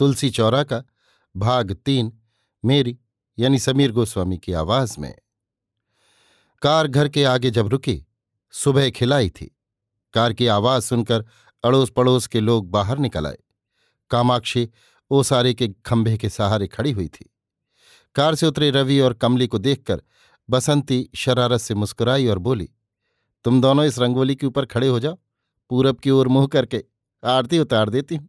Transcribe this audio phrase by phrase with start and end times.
[0.00, 0.82] तुलसी चौरा का
[1.36, 2.12] भाग तीन,
[2.64, 2.98] मेरी,
[3.38, 5.14] यानी समीर गोस्वामी की आवाज़ में।
[6.62, 8.06] कार घर के आगे जब रुकी,
[8.50, 9.56] सुबह खिलाई थी।
[10.14, 11.24] कार की आवाज़ सुनकर
[11.64, 13.38] अड़ोस पड़ोस के लोग बाहर निकल आए।
[14.10, 14.68] कामाक्षी
[15.10, 17.30] ओसारे के खंभे के सहारे खड़ी हुई थी।
[18.14, 20.02] कार से उतरे रवि और कमली को देखकर
[20.50, 22.68] बसंती शरारत से मुस्कुराई और बोली,
[23.44, 25.18] तुम दोनों इस रंगोली के ऊपर खड़े हो जाओ।
[25.70, 26.84] पूरब की ओर मुँह करके
[27.24, 28.28] आरती उतार देती हूँ।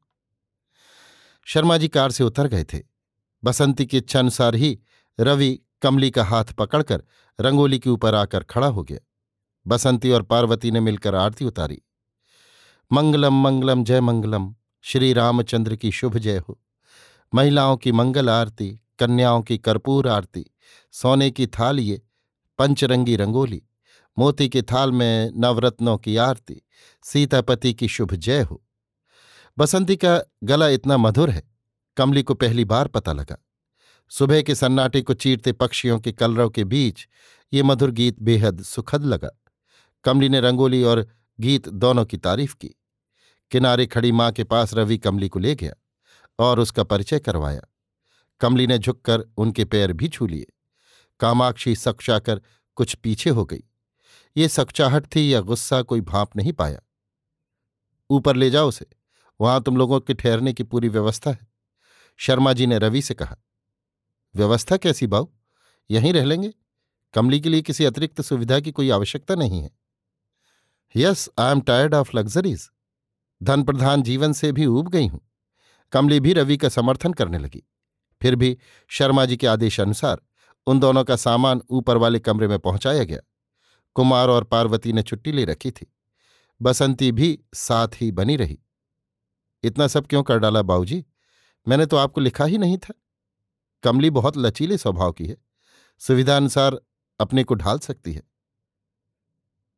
[1.45, 2.79] शर्मा जी कार से उतर गए थे।
[3.43, 4.79] बसंती की इच्छानुसार ही
[5.19, 7.03] रवि कमली का हाथ पकड़कर
[7.41, 8.99] रंगोली के ऊपर आकर खड़ा हो गया।
[9.67, 11.81] बसंती और पार्वती ने मिलकर आरती उतारी।
[12.93, 16.59] मंगलम मंगलम, जय मंगलम, श्री रामचंद्र की शुभ जय हो।
[17.35, 20.45] महिलाओं की मंगल आरती, कन्याओं की कर्पूर आरती,
[20.91, 22.01] सोने की थाल ये,
[22.57, 23.63] पंचरंगी रंगोली,
[24.19, 26.61] मोती के थाल में नवरत्नों की आरती,
[27.03, 28.63] सीतापति की शुभ जय हो।
[29.57, 31.43] बसंती का गला इतना मधुर है,
[31.97, 33.37] कमली को पहली बार पता लगा।
[34.09, 37.07] सुबह के सन्नाटे को चीरते पक्षियों के कलरव के बीच
[37.53, 39.29] ये मधुर गीत बेहद सुखद लगा।
[40.03, 41.07] कमली ने रंगोली और
[41.39, 42.75] गीत दोनों की तारीफ़ की।
[43.51, 45.73] किनारे खड़ी माँ के पास रवि कमली को ले गया
[46.39, 47.61] और उसका परिचय करवाया।
[48.41, 50.45] कमली ने झुककर उनके पैर भी छू लिए।
[51.19, 52.41] कामाक्षी सक्चाकर
[52.75, 53.63] कुछ पीछे हो गई।
[54.37, 56.79] ये सकचाहट थी या गुस्सा कोई भाप नहीं पाया।
[58.09, 59.00] ऊपर ले जाओ उसे।
[59.41, 61.47] वहाँ तुम लोगों के ठहरने की पूरी व्यवस्था है।
[62.19, 63.37] शर्मा जी ने रवि से कहा,
[64.35, 65.27] व्यवस्था कैसी बाऊ?
[65.89, 66.53] यहीं रह लेंगे?
[67.13, 69.71] कमली के लिए किसी अतिरिक्त सुविधा की कोई आवश्यकता नहीं है।
[70.95, 72.69] Yes I am tired of luxuries
[73.41, 75.21] धन प्रधान जीवन से भी ऊब गई हूँ।
[75.91, 77.63] कमली भी रवि का समर्थन करने लगी।
[78.21, 78.57] फिर भी
[78.89, 80.21] शर्मा जी के आदेशानुसार
[80.67, 83.19] उन दोनों का सामान ऊपर वाले कमरे में पहुँचाया गया।
[83.95, 85.93] कुमार और पार्वती ने छुट्टी ले रखी थी।
[86.61, 88.59] बसंती भी साथ ही बनी रही।
[89.63, 91.05] इतना सब क्यों कर डाला बाबूजी
[91.67, 92.93] मैंने तो आपको लिखा ही नहीं था।
[93.83, 95.37] कमली बहुत लचीले स्वभाव की है।
[95.99, 96.81] सुविधानुसार
[97.19, 98.23] अपने को ढाल सकती है।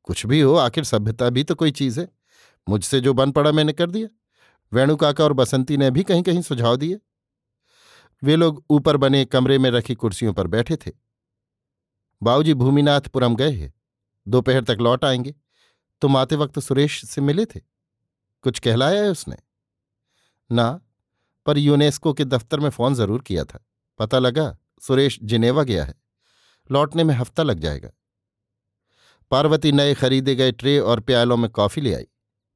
[0.04, 2.10] कुछ भी हो, आखिर सभ्यता भी तो कोई चीज़ है।
[2.70, 4.08] मुझसे जो बन पड़ा मैंने कर दिया।
[4.74, 7.00] वेणु काका और बसंती ने भी कहीं कहीं सुझाव दिए।
[8.24, 10.92] वे लोग ऊपर बने कमरे में रखी कुर्सियों पर बैठे थे।
[12.24, 13.74] बाबूजी भूमिनाथपुरम गए हैं।
[14.28, 15.36] दोपहर तक लौट आएँगे।
[16.02, 17.60] तुम आते वक्त सुरेश से मिले थे।
[18.42, 19.36] कुछ कहलाया है उसने?
[20.52, 20.82] ना,
[21.46, 23.66] पर यूनेस्को के दफ्तर में फ़ोन ज़रूर किया था।
[24.00, 25.96] पता लगा, सुरेश जिनेवा गया है।
[26.72, 27.90] लौटने में हफ़्ता लग जाएगा।
[29.32, 32.08] पार्वती नए खरीदे गए ट्रे और प्यालों में कॉफ़ी ले आई।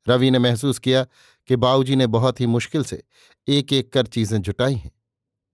[0.07, 1.03] रवि ने महसूस किया
[1.47, 3.03] कि बाऊजी ने बहुत ही मुश्किल से
[3.47, 4.91] एक एक कर चीज़ें जुटाई हैं।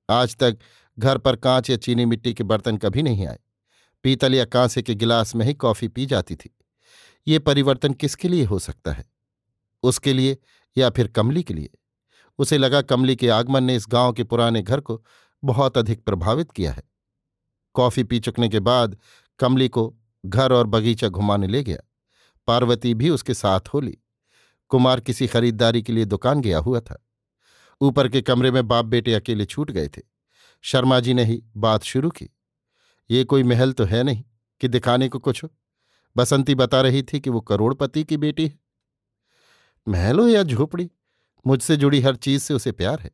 [0.10, 0.58] आज तक
[1.00, 3.40] घर पर कांच या चीनी मिट्टी के बर्तन कभी नहीं आए।
[4.04, 6.56] पीतल या कांसे के गिलास में ही कॉफ़ी पी जाती थी।
[7.28, 9.06] ये परिवर्तन किसके लिए हो सकता है?
[9.84, 10.38] उसके लिए
[10.78, 11.70] या फिर कमली के लिए?
[12.38, 15.06] उसे लगा कमली के आगमन ने इस गाँव के पुराने घर को
[15.44, 16.84] बहुत अधिक प्रभावित किया है।
[17.74, 18.98] कॉफ़ी पी चुकने के बाद
[19.40, 21.78] कमली को घर और बगीचा घुमाने ले गया।
[22.48, 23.98] पार्वती भी उसके साथ हो ली।
[24.70, 27.06] कुमार किसी खरीदारी के लिए दुकान गया हुआ था।
[27.82, 30.02] ऊपर के कमरे में बाप बेटे अकेले छूट गए थे।
[30.62, 32.30] शर्मा जी ने ही बात शुरू की।
[33.12, 34.24] ये कोई महल तो है नहीं
[34.62, 35.50] कि दिखाने को कुछ हो।
[36.18, 38.60] बसंती बता रही थी कि वो करोड़पति की बेटी है।
[39.88, 40.92] महल हो या झोपड़ी?
[41.48, 43.12] मुझसे जुड़ी हर चीज़ से उसे प्यार है।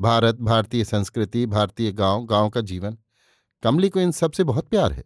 [0.00, 2.98] भारत, भारतीय संस्कृति, भारतीय गाँव गाँव का जीवन।
[3.62, 5.04] कमली को इन सबसे बहुत प्यार है।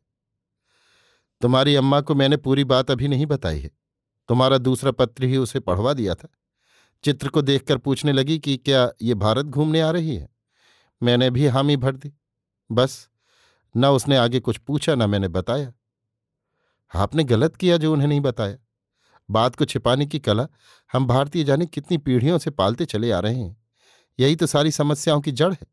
[1.40, 3.70] तुम्हारी अम्मा को मैंने पूरी बात अभी नहीं बताई है।
[4.28, 6.28] तुम्हारा दूसरा पत्र ही उसे पढ़वा दिया था।
[7.04, 10.28] चित्र को देखकर पूछने लगी कि क्या ये भारत घूमने आ रही है?
[11.02, 12.12] मैंने भी हामी भर दी।
[12.72, 13.08] बस,
[13.76, 15.72] न उसने आगे कुछ पूछा, न मैंने बताया।
[16.94, 18.56] आपने गलत किया जो उन्हें नहीं बताया।
[19.30, 20.46] बात को छिपाने की कला
[20.92, 23.64] हम भारतीय जाने कितनी पीढ़ियों से पालते चले आ रहे हैं।
[24.20, 25.66] यही तो सारी समस्याओं की जड़ है।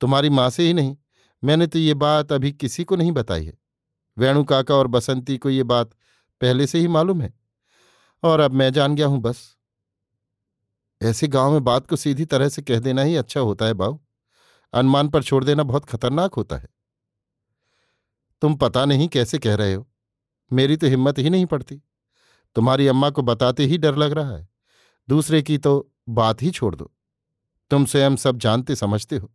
[0.00, 0.96] तुम्हारी माँ से ही नहीं,
[1.44, 3.58] मैंने तो ये बात अभी किसी को नहीं बताई है।
[4.18, 5.90] वेणु काका और बसंती को ये बात
[6.40, 7.34] पहले से ही मालूम है।
[8.22, 9.56] और अब मैं जान गया हूँ बस।
[11.02, 13.98] ऐसे गाँव में बात को सीधी तरह से कह देना ही अच्छा होता है बाऊ।
[14.72, 16.68] अनुमान पर छोड़ देना बहुत खतरनाक होता है।
[18.42, 19.88] तुम पता नहीं कैसे कह रहे हो।
[20.52, 21.82] मेरी तो हिम्मत ही नहीं पड़ती।
[22.54, 24.48] तुम्हारी अम्मा को बताते ही डर लग रहा है।
[25.08, 26.90] दूसरे की तो बात ही छोड़ दो।
[27.70, 29.30] तुम स्वयं सब जानते समझते हो।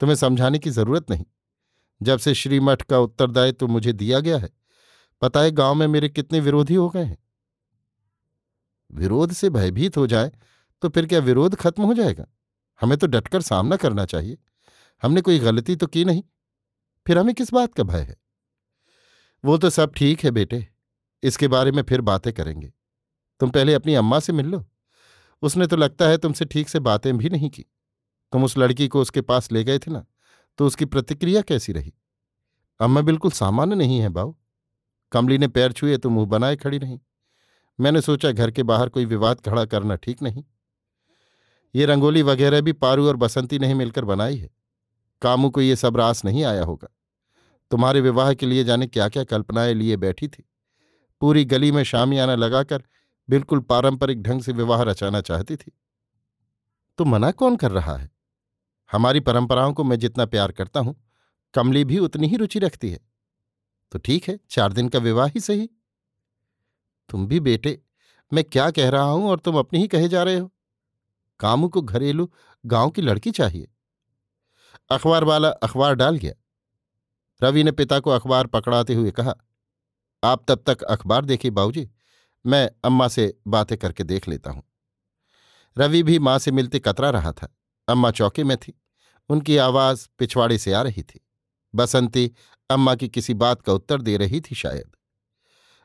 [0.00, 1.24] तुम्हें समझाने की ज़रूरत नहीं।
[2.02, 4.50] जब से श्रीमठ का उत्तरदायित्व तो मुझे दिया गया है,
[5.22, 7.18] पता है गाँव में मेरे कितने विरोधी हो गए हैं।
[8.92, 10.32] विरोध से भयभीत हो जाए
[10.82, 12.26] तो फिर क्या विरोध खत्म हो जाएगा?
[12.80, 14.38] हमें तो डटकर सामना करना चाहिए।
[15.02, 16.22] हमने कोई गलती तो की नहीं।
[17.06, 18.16] फिर हमें किस बात का भय है?
[19.44, 20.73] वो तो सब ठीक है बेटे।
[21.24, 22.72] इसके बारे में फिर बातें करेंगे।
[23.40, 24.64] तुम पहले अपनी अम्मा से मिल लो।
[25.42, 27.64] उसने तो लगता है तुमसे ठीक से बातें भी नहीं की।
[28.32, 30.04] तुम उस लड़की को उसके पास ले गए थे ना
[30.58, 31.92] तो उसकी प्रतिक्रिया कैसी रही?
[32.80, 34.34] अम्मा बिल्कुल सामान्य नहीं है बाऊ।
[35.12, 36.98] कमली ने पैर छुए तो मुँह बनाए खड़ी नहीं
[37.78, 40.44] मैंने सोचा घर के बाहर कोई विवाद खड़ा करना ठीक नहीं।
[41.74, 44.50] ये रंगोली वगैरह भी पारू और बसंती नहीं मिलकर बनाई है।
[45.22, 46.88] कामू को ये सब रास नहीं आया होगा।
[47.70, 50.44] तुम्हारे विवाह के लिए जाने क्या क्या कल्पनाएँ लिए बैठी थी?
[51.20, 52.82] पूरी गली में शामियाना लगाकर
[53.30, 55.72] बिल्कुल पारंपरिक ढंग से विवाह रचाना चाहती थी।
[56.98, 58.10] तो मना कौन कर रहा है?
[58.92, 61.04] हमारी परंपराओं को मैं जितना प्यार करता हूँ,
[61.54, 63.00] कमली भी उतनी ही रुचि रखती है।
[63.92, 65.70] तो ठीक है, चार दिन का विवाह ही सही।
[67.08, 67.82] तुम भी बेटे,
[68.32, 70.50] मैं क्या कह रहा हूँ और तुम अपनी ही कहे जा रहे हो?
[71.40, 72.30] कामू को घरेलू
[72.66, 73.68] गाँव की लड़की चाहिए।
[74.90, 76.32] अखबार वाला अखबार डाल गया।
[77.42, 79.34] रवि ने पिता को अखबार पकड़ाते हुए कहा
[80.24, 81.90] आप तब तक अखबार देखिए बाबूजी।
[82.46, 84.62] मैं अम्मा से बातें करके देख लेता हूँ।
[85.78, 87.56] रवि भी माँ से मिलते कतरा रहा था।
[87.88, 88.80] अम्मा चौके में थी।
[89.28, 91.26] उनकी आवाज़ पिछवाड़े से आ रही थी।
[91.74, 92.32] बसंती
[92.70, 94.96] अम्मा की किसी बात का उत्तर दे रही थी शायद।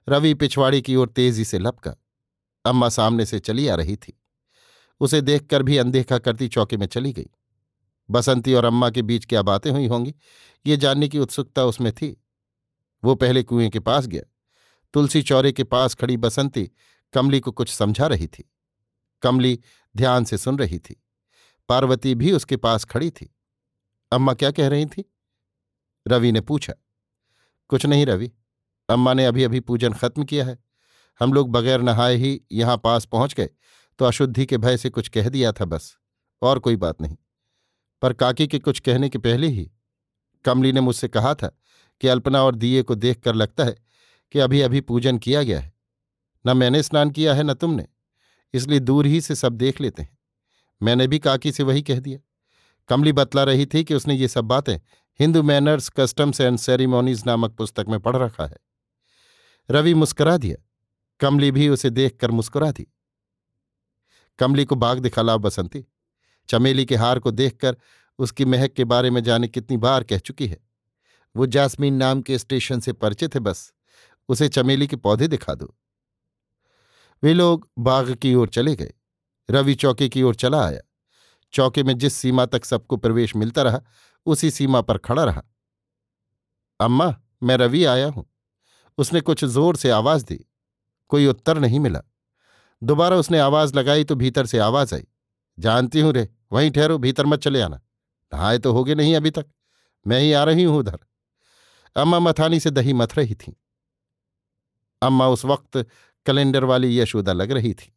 [0.10, 1.96] रवि पिछवाड़े की ओर तेज़ी से लपका।
[2.66, 4.22] अम्मा सामने से चली आ रही थी।
[5.00, 7.28] उसे देखकर भी अनदेखा करती चौके में चली गई।
[8.12, 10.16] बसंती और अम्मा के बीच क्या बातें हुई होंगी,
[10.68, 12.24] ये जानने की उत्सुकता उसमें थी।
[13.04, 14.29] वो पहले कुएँ के पास गया।
[14.94, 16.72] तुलसी चौरे के पास खड़ी बसंती
[17.14, 18.52] कमली को कुछ समझा रही थी।
[19.22, 19.60] कमली
[19.98, 21.04] ध्यान से सुन रही थी।
[21.70, 23.36] पार्वती भी उसके पास खड़ी थी।
[24.12, 25.14] अम्मा क्या कह रही थी?
[26.08, 26.74] रवि ने पूछा।
[27.70, 28.32] कुछ नहीं रवि।
[28.90, 30.58] अम्मा ने अभी अभी पूजन खत्म किया है।
[31.20, 33.50] हम लोग बगैर नहाए ही यहाँ पास पहुँच गए
[34.00, 35.98] तो अशुद्धि के भय से कुछ कह दिया था बस।
[36.42, 37.18] और कोई बात नहीं।
[38.02, 39.72] पर काकी के कुछ कहने के पहले ही
[40.46, 41.48] कमली ने मुझसे कहा था
[42.02, 43.76] कि अल्पना और दिए को देखकर लगता है
[44.32, 45.74] कि अभी अभी पूजन किया गया है।
[46.48, 47.88] न मैंने स्नान किया है, न तुमने।
[48.54, 50.18] इसलिए दूर ही से सब देख लेते हैं।
[50.84, 52.20] मैंने भी काकी से वही कह दिया।
[52.88, 54.78] कमली बतला रही थी कि उसने ये सब बातें
[55.20, 58.58] Hindu manners, customs and ceremonies नामक पुस्तक में पढ़ रखा है।
[59.72, 60.66] रवि मुस्कुरा दिया।
[61.20, 62.88] कमली भी उसे देखकर मुस्कुरा दी।
[64.40, 65.86] कमली को बाग दिखा बसंती।
[66.50, 67.78] चमेली के हार को देखकर
[68.20, 70.58] उसकी महक के बारे में जाने कितनी बार कह चुकी है।
[71.36, 73.74] वो जासमीन नाम के स्टेशन से परिचित है बस।
[74.30, 75.76] उसे चमेली के पौधे दिखा दो।
[77.24, 78.94] वे लोग बाग की ओर चले गए।
[79.50, 80.82] रवि चौके की ओर चला आया।
[81.54, 83.82] चौके में जिस सीमा तक सबको प्रवेश मिलता रहा,
[84.26, 85.44] उसी सीमा पर खड़ा रहा।
[86.80, 88.34] अम्मा, मैं रवि आया हूँ।
[88.98, 90.46] उसने कुछ ज़ोर से आवाज़ दी।
[91.10, 92.02] कोई उत्तर नहीं मिला।
[92.84, 95.08] दोबारा उसने आवाज़ लगाई तो भीतर से आवाज़ आई।
[95.60, 97.82] जानती हूँ रे, वहीं ठहरो, भीतर मत चले आना।
[98.34, 99.46] नहाए तो होगे नहीं अभी तक।
[100.08, 101.00] मैं ही आ रही हूँ उधर।
[101.96, 103.62] अम्मा मथानी से दही मथ रही थी।
[105.02, 105.78] अम्मा उस वक्त
[106.26, 107.96] कैलेंडर वाली यशोदा लग रही थी।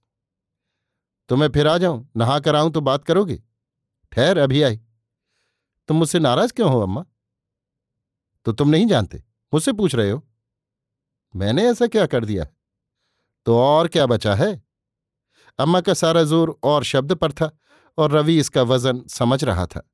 [1.29, 2.11] तो मैं फिर आ जाऊँ?
[2.17, 3.43] नहा कर आऊँ तो बात करोगे?
[4.13, 4.81] ठहर, अभी आई।
[5.89, 7.05] तुम मुझसे नाराज़ क्यों हो, अम्मा?
[8.45, 10.29] तो तुम नहीं जानते। मुझसे पूछ रहे हो।
[11.37, 12.45] मैंने ऐसा क्या कर दिया?
[13.47, 14.63] तो और क्या बचा है?
[15.59, 17.59] अम्मा का सारा ज़ोर और शब्द पर था
[17.99, 19.91] और रवि इसका वज़न समझ रहा था।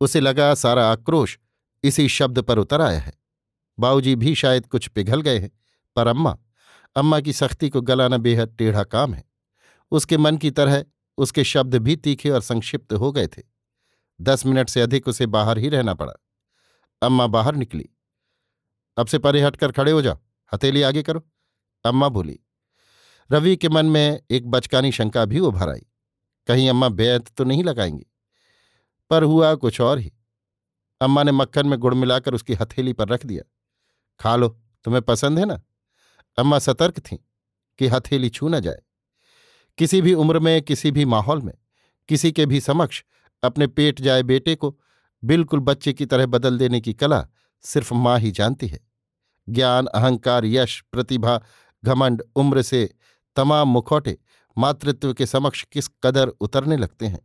[0.00, 1.38] उसे लगा सारा आक्रोश
[1.84, 3.12] इसी शब्द पर उतर आया है।
[3.78, 5.59] बाऊजी भी शायद कुछ पिघल गए हैं।
[5.96, 6.38] पर अम्मा
[6.96, 9.24] अम्मा की सख्ती को गलाना बेहद टेढ़ा काम है।
[9.90, 10.84] उसके मन की तरह
[11.18, 13.42] उसके शब्द भी तीखे और संक्षिप्त हो गए थे।
[14.20, 16.12] दस मिनट से अधिक उसे बाहर ही रहना पड़ा।
[17.02, 17.88] अम्मा बाहर निकली।
[18.96, 20.18] अब से परे हटकर खड़े हो जाओ,
[20.54, 21.26] हथेली आगे करो।
[21.84, 22.40] अम्मा बोली,
[23.32, 25.86] रवि के मन में एक बचकानी शंका भी उभर आई।
[26.46, 28.06] कहीं अम्मा बेत तो नहीं लगाएँगी?
[29.10, 30.12] पर हुआ कुछ और ही।
[31.00, 33.42] अम्मा ने मक्खन में गुड़ मिलाकर उसकी हथेली पर रख दिया।
[34.20, 34.48] खा लो,
[34.84, 35.60] तुम्हें पसंद है ना?
[36.38, 37.16] अम्मा सतर्क थीं
[37.78, 38.78] कि हथेली छू न जाए।
[39.78, 41.54] किसी भी उम्र में, किसी भी माहौल में,
[42.08, 43.02] किसी के भी समक्ष
[43.42, 44.80] अपने पेट जाए बेटे को
[45.24, 47.28] बिल्कुल बच्चे की तरह बदल देने की कला
[47.60, 48.80] सिर्फ़ माँ ही जानती है।
[49.48, 51.42] ज्ञान, अहंकार, यश, प्रतिभा,
[51.84, 52.94] घमंड, उम्र से
[53.36, 54.18] तमाम मुखौटे
[54.58, 57.20] मातृत्व के समक्ष किस कदर उतरने लगते हैं।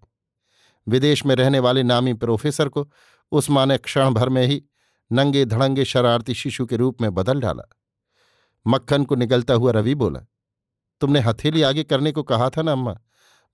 [0.88, 2.92] विदेश में रहने वाले नामी प्रोफेसर को
[3.32, 4.64] उस माँ ने क्षण भर में ही
[5.12, 7.70] नंगे धड़ंगे शरारती शिशु के रूप में बदल डाला।
[8.68, 10.20] मक्खन को निगलता हुआ रवि बोला,
[11.02, 12.98] तुमने हथेली आगे करने को कहा था ना, अम्मा?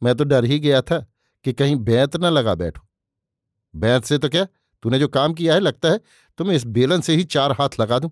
[0.03, 1.05] मैं तो डर ही गया था
[1.43, 2.87] कि कहीं बैंत न लगा बैठो।
[3.75, 4.45] बैंत से तो क्या?
[4.83, 5.99] तूने जो काम किया है, लगता है
[6.37, 8.11] तुम्हें इस बेलन से ही चार हाथ लगा दूँ?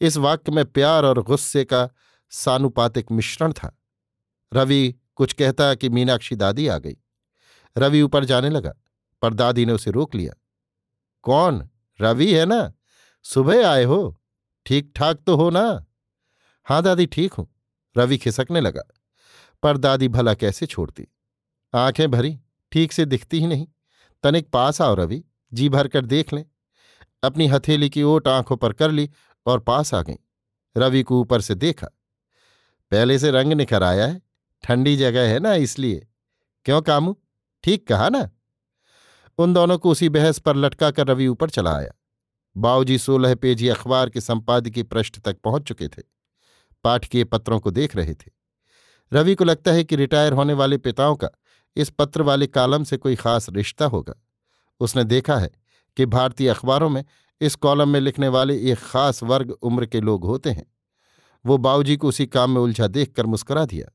[0.00, 1.88] इस वाक्य में प्यार और गुस्से का
[2.30, 3.78] सानुपातिक मिश्रण था।
[4.54, 6.96] रवि कुछ कहता कि मीनाक्षी दादी आ गई।
[7.78, 8.72] रवि ऊपर जाने लगा,
[9.22, 10.32] पर दादी ने उसे रोक लिया।
[11.22, 11.68] कौन?
[12.00, 12.72] रवि है ना?
[13.22, 14.20] सुबह आए हो।
[14.66, 15.86] ठीक ठाक तो हो ना?
[16.64, 17.48] हाँ दादी, ठीक हूँ।
[17.98, 18.82] रवि खिसकने लगा।
[19.62, 21.08] पर दादी भला कैसे छोड़ती?
[21.74, 22.38] आँखें भरी,
[22.72, 23.66] ठीक से दिखती ही नहीं।
[24.22, 26.44] तनिक पास आओ रवि, जी भर कर देख लें।
[27.22, 29.10] अपनी हथेली की ओट आँखों पर कर ली
[29.46, 30.16] और पास आ गई।
[30.76, 31.86] रवि को ऊपर से देखा।
[32.90, 34.22] पहले से रंग निखर आया है।
[34.64, 36.06] ठंडी जगह है ना इसलिए।
[36.64, 37.16] क्यों कामू?
[37.62, 38.30] ठीक कहा ना?
[39.38, 41.92] उन दोनों को उसी बहस पर लटका कर रवि ऊपर चला आया।
[42.56, 46.02] बाऊजी सोलह पेजी अखबार के संपादकीय पृष्ठ तक पहुँच चुके थे।
[46.84, 48.30] पाठकीय पत्रों को देख रहे थे।
[49.12, 51.28] रवि को लगता है कि रिटायर होने वाले पिताओं का
[51.76, 54.14] इस पत्र वाले कालम से कोई खास रिश्ता होगा।
[54.80, 55.50] उसने देखा है
[55.96, 57.04] कि भारतीय अखबारों में
[57.40, 60.66] इस कॉलम में लिखने वाले एक खास वर्ग उम्र के लोग होते हैं।
[61.44, 63.86] वो बाऊजी को उसी काम में उलझा देखकर मुस्करा दिया।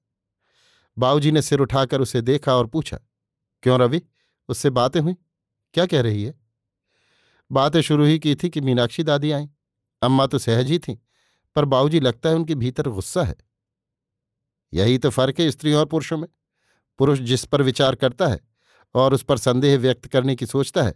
[0.97, 2.99] बाऊजी ने सिर उठाकर उसे देखा और पूछा,
[3.63, 4.01] क्यों रवि,
[4.49, 5.15] उससे बातें हुई?
[5.73, 6.33] क्या कह रही है?
[7.51, 9.49] बातें शुरू ही की थी कि मीनाक्षी दादी आई।
[10.01, 10.93] अम्मा तो सहज ही थी,
[11.55, 13.35] पर बाबूजी लगता है उनके भीतर गुस्सा है।
[14.73, 16.27] यही तो फ़र्क है स्त्रियों और पुरुषों में।
[16.99, 18.39] पुरुष जिस पर विचार करता है
[18.95, 20.93] और उस पर संदेह व्यक्त करने की सोचता है,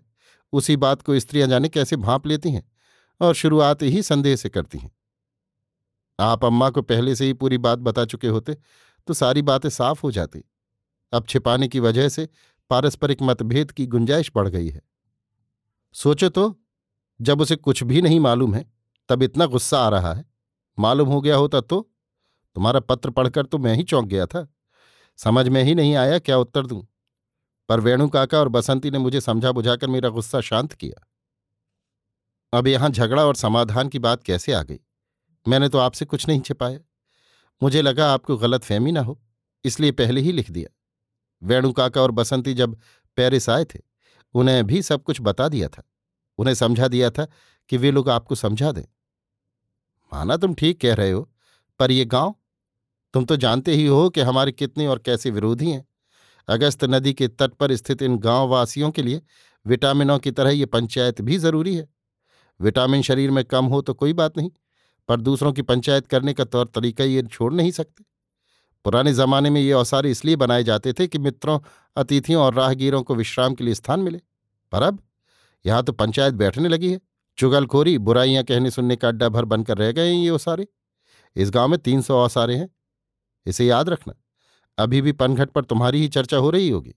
[0.54, 2.64] उसी बात को स्त्रियाँ जाने कैसे भांप लेती हैं
[3.22, 4.92] और शुरुआत ही संदेह से करती हैं।
[6.20, 8.58] आप अम्मा को पहले से ही पूरी बात बता चुके होते
[9.08, 10.44] तो सारी बातें साफ़ हो जाती।
[11.14, 12.28] अब छिपाने की वजह से
[12.72, 14.82] पारस्परिक मतभेद की गुंजाइश बढ़ गई है।
[15.96, 16.56] सोचो तो
[17.20, 18.66] जब उसे कुछ भी नहीं मालूम है,
[19.10, 20.26] तब इतना गुस्सा आ रहा है।
[20.78, 21.82] मालूम हो गया होता तो
[22.56, 24.48] तुम्हारा पत्र पढ़कर तो मैं ही चौंक गया था।
[25.20, 26.82] समझ में ही नहीं आया क्या उत्तर दूँ।
[27.70, 31.08] पर वेणु काका और बसंती ने मुझे समझा बुझाकर मेरा गुस्सा शांत किया।
[32.54, 34.80] अब यहाँ झगड़ा और समाधान की बात कैसे आ गई?
[35.46, 36.80] मैंने तो आपसे कुछ नहीं छिपाया।
[37.62, 39.20] मुझे लगा आपको गलत फहमी ना हो,
[39.66, 40.70] इसलिए पहले ही लिख दिया।
[41.42, 42.78] वेणु काका और बसंती जब
[43.18, 43.80] पेरिस आए थे
[44.36, 45.84] उन्हें भी सब कुछ बता दिया था।
[46.40, 47.28] उन्हें समझा दिया था
[47.70, 48.84] कि वे लोग आपको समझा दें।
[50.12, 51.30] माना तुम ठीक कह रहे हो,
[51.80, 52.36] पर ये गाँव,
[53.14, 55.86] तुम तो जानते ही हो कि हमारे कितने और कैसे विरोधी हैं।
[56.48, 59.22] अगस्त नदी के तट पर स्थित इन गाँव वासियों के लिए
[59.66, 61.88] विटामिनों की तरह ये पंचायत भी ज़रूरी है।
[62.60, 64.50] विटामिन शरीर में कम हो तो कोई बात नहीं,
[65.10, 68.04] पर दूसरों की पंचायत करने का तौर तरीका ये छोड़ नहीं सकते।
[68.86, 71.60] पुराने जमाने में ये औसारे इसलिए बनाए जाते थे कि मित्रों,
[71.98, 74.22] अतिथियों और राहगीरों को विश्राम के लिए स्थान मिले।
[74.72, 75.02] पर अब
[75.66, 77.00] यहाँ तो पंचायत बैठने लगी है।
[77.38, 80.68] चुगलखोरी, बुराइयाँ कहने सुनने का अड्डा भर बनकर रह गए हैं ये औसारे।
[81.36, 82.70] इस गाँव में तीन सौ औसारे हैं।
[83.46, 84.14] इसे याद रखना,
[84.78, 86.94] अभी भी पनघट पर तुम्हारी ही चर्चा हो रही होगी।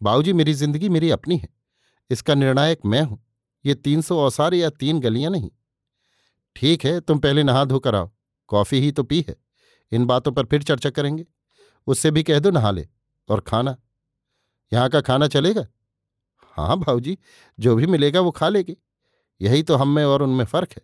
[0.00, 1.48] बाबूजी मेरी ज़िंदगी मेरी अपनी है।
[2.10, 3.22] इसका निर्णायक मैं हूँ।
[3.64, 5.50] ये तीन सौ औसार या तीन गलियाँ नहीं।
[6.56, 8.10] ठीक है, तुम पहले नहा धोकर आओ।
[8.50, 9.36] कॉफ़ी ही तो पी है।
[9.92, 11.26] इन बातों पर फिर चर्चा करेंगे।
[11.86, 12.88] उससे भी कह दो, नहा ले
[13.28, 13.76] और खाना।
[14.72, 15.66] यहाँ का खाना चलेगा?
[16.42, 17.18] हाँ भाऊजी,
[17.60, 18.76] जो भी मिलेगा वो खा लेगी।
[19.40, 20.82] यही तो हम में और उनमें फ़र्क है।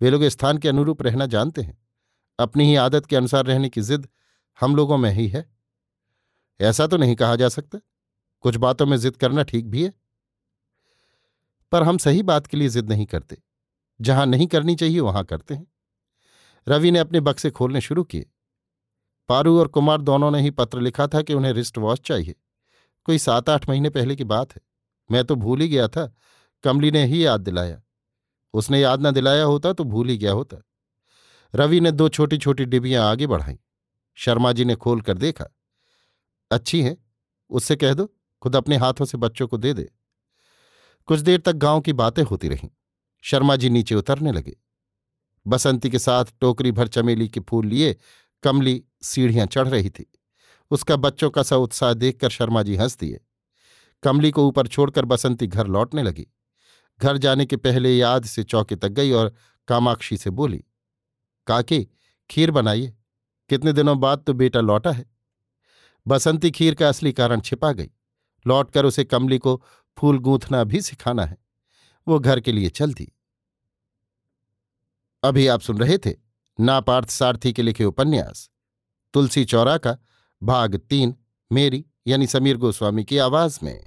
[0.00, 1.78] वे लोग स्थान के अनुरूप रहना जानते हैं।
[2.38, 4.08] अपनी ही आदत के अनुसार रहने की जिद
[4.60, 5.50] हम लोगों में ही है।
[6.60, 7.78] ऐसा तो नहीं कहा जा सकता।
[8.40, 9.94] कुछ बातों में जिद करना ठीक भी है।
[11.72, 13.42] पर हम सही बात के लिए जिद नहीं करते।
[14.00, 15.66] जहाँ नहीं करनी चाहिए, वहाँ करते हैं।
[16.68, 18.26] रवि ने अपने बक्से खोलने शुरू किए।
[19.28, 22.34] पारू और कुमार दोनों ने ही पत्र लिखा था कि उन्हें रिस्ट वॉच चाहिए।
[23.04, 24.62] कोई सात आठ महीने पहले की बात है।
[25.10, 26.14] मैं तो भूल ही गया था।
[26.64, 27.82] कमली ने ही याद दिलाया।
[28.54, 30.56] उसने याद न दिलाया होता तो भूल ही गया होता।
[31.54, 33.58] रवि ने दो छोटी छोटी डिबियाँ आगे बढ़ाई।
[34.14, 35.44] शर्मा जी ने खोल कर देखा।
[36.50, 36.96] अच्छी हैं।
[37.50, 39.92] उससे कह दो, खुद अपने हाथों से बच्चों को दे दे।
[41.06, 42.68] कुछ देर तक गाँव की बातें होती रहीं।
[43.22, 44.56] शर्मा जी नीचे उतरने लगे।
[45.48, 47.96] बसंती के साथ टोकरी भर चमेली के फूल लिए
[48.42, 50.06] कमली सीढ़ियाँ चढ़ रही थी।
[50.70, 53.20] उसका बच्चों का सा उत्साह देखकर शर्मा जी हंस दिए।
[54.02, 56.26] कमली को ऊपर छोड़कर बसंती घर लौटने लगी।
[57.00, 59.34] घर जाने के पहले याद से चौके तक गई और
[59.68, 60.64] कामाक्षी से बोली,
[61.46, 61.88] काकी,
[62.30, 62.94] खीर बनाइए।
[63.50, 65.04] कितने दिनों बाद तो बेटा लौटा है?
[66.06, 67.90] बसंती खीर का असली कारण छिपा गई।
[68.46, 69.62] लौटकर उसे कमली को
[69.98, 71.36] फूल गूंथना भी सिखाना है।
[72.06, 73.12] वो घर के लिए चल दी
[75.22, 76.14] अभी आप सुन रहे थे
[76.60, 78.50] नापार्थ सारथी के लिखे उपन्यास।
[79.14, 79.96] तुलसी चौरा का
[80.42, 81.16] भाग तीन,
[81.52, 83.86] मेरी, यानी समीर गोस्वामी की आवाज़ में।